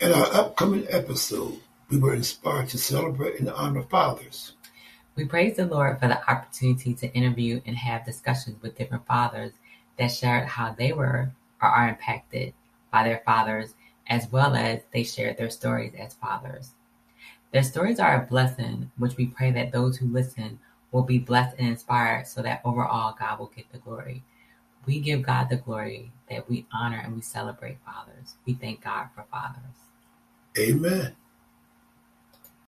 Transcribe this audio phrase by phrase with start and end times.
[0.00, 4.54] In our upcoming episode, we were inspired to celebrate and honor fathers.
[5.14, 9.52] We praise the Lord for the opportunity to interview and have discussions with different fathers
[9.96, 11.30] that shared how they were
[11.62, 12.54] or are impacted
[12.92, 13.74] by their fathers,
[14.08, 16.72] as well as they shared their stories as fathers.
[17.52, 20.58] Their stories are a blessing, which we pray that those who listen
[20.90, 24.24] will be blessed and inspired so that overall God will get the glory.
[24.86, 28.34] We give God the glory that we honor and we celebrate fathers.
[28.46, 29.74] We thank God for fathers.
[30.58, 31.16] Amen.